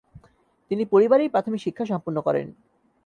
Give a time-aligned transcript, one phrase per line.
[0.71, 2.47] তিনি পরিবারেই প্রাথমিক শিক্ষা সম্পন্ন করেন।